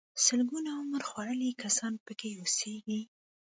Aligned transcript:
سلګونه 0.25 0.69
عمر 0.79 1.01
خوړلي 1.09 1.49
کسان 1.63 1.93
پکې 2.05 2.29
اوسيږي. 2.39 3.01